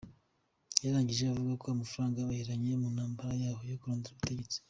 [0.83, 4.57] Yarangije avuga ko, "amafaranga yabaheranye, mu ntambara yabo yo kurondera ubutegetsi".